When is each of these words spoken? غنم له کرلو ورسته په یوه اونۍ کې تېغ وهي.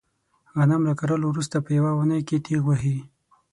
غنم 0.57 0.81
له 0.89 0.93
کرلو 0.99 1.27
ورسته 1.31 1.57
په 1.65 1.71
یوه 1.77 1.91
اونۍ 1.97 2.21
کې 2.27 2.37
تېغ 2.45 2.61
وهي. 2.67 2.97